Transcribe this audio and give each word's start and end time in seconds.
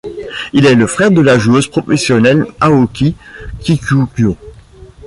Il 0.51 0.65
est 0.65 0.73
le 0.73 0.87
frère 0.87 1.11
de 1.11 1.21
la 1.21 1.37
joueuse 1.37 1.67
professionnel 1.67 2.47
Aoki 2.59 3.15
Kikuyo. 3.59 4.35